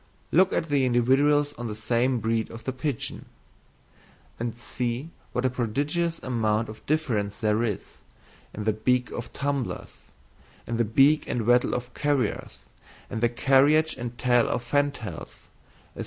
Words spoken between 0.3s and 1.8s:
Look at the individuals of the